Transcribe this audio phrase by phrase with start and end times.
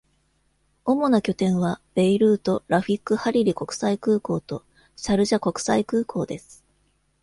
[0.83, 6.63] 主な拠点はベイルート・ラフィック・ハリリ国際空港とシャルジャ国際空港です。